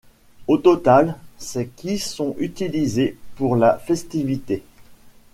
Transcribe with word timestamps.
Au 0.47 0.57
total, 0.57 1.15
c'est 1.37 1.67
qui 1.75 1.99
sont 1.99 2.33
utilisés 2.39 3.19
pour 3.35 3.55
la 3.55 3.77
festivité. 3.77 4.63